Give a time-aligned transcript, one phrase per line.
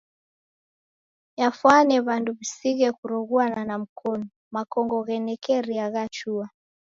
[1.41, 4.25] Yafwane w'andu w'isighe kuroghuana na mkonu.
[4.53, 6.45] Makongo ghenekeriana ghachua.